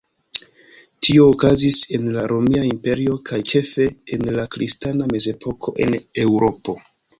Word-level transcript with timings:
Tio 1.07 1.27
okazis 1.33 1.77
en 1.97 2.07
la 2.15 2.23
Romia 2.31 2.63
Imperio 2.71 3.19
kaj 3.31 3.41
ĉefe 3.53 3.87
en 4.19 4.27
la 4.41 4.49
kristana 4.57 5.13
Mezepoko 5.15 5.79
en 5.87 5.97
Eŭropo. 6.27 6.79